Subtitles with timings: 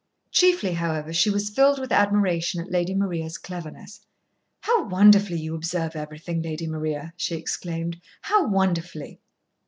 [0.31, 4.01] Chiefly, however, she was filled with admiration at Lady Maria's cleverness.
[4.61, 8.01] "How wonderfully you observe everything, Lady Maria!" she exclaimed.
[8.23, 9.19] "How wonderfully!"